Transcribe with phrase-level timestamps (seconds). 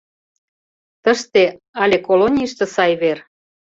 [1.03, 1.43] Тыште
[1.81, 3.17] але колонийыште сай вер?